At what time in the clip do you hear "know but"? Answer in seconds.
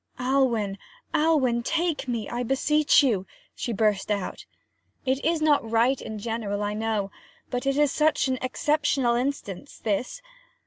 6.73-7.67